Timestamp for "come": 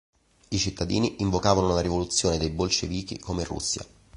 3.19-3.41